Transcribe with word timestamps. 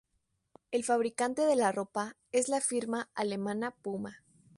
El 0.71 0.83
fabricante 0.83 1.43
de 1.45 1.55
la 1.55 1.71
ropa 1.71 2.17
es 2.31 2.49
la 2.49 2.59
firma 2.59 3.11
alemana 3.13 3.69
Puma. 3.69 4.23